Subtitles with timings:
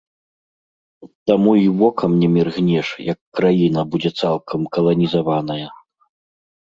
[1.31, 5.67] Таму і вокам не міргнеш, як краіна будзе цалкам каланізаваная.